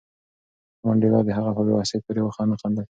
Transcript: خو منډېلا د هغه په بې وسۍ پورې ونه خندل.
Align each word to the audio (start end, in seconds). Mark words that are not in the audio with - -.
خو 0.77 0.83
منډېلا 0.87 1.19
د 1.27 1.29
هغه 1.37 1.51
په 1.57 1.61
بې 1.65 1.73
وسۍ 1.77 1.97
پورې 2.05 2.21
ونه 2.23 2.55
خندل. 2.61 2.85